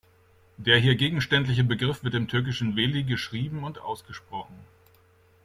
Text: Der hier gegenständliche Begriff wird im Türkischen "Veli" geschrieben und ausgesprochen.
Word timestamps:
Der 0.57 0.79
hier 0.79 0.95
gegenständliche 0.95 1.63
Begriff 1.63 2.03
wird 2.03 2.15
im 2.15 2.27
Türkischen 2.27 2.75
"Veli" 2.75 3.03
geschrieben 3.03 3.63
und 3.63 3.77
ausgesprochen. 3.79 4.55